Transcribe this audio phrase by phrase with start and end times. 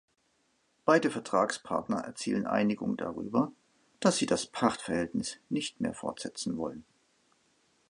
[0.83, 3.51] Beide Vertragspartner erzielen Einigung darüber,
[3.99, 6.85] dass sie das Pachtverhältnis nicht mehr fortsetzen wollen.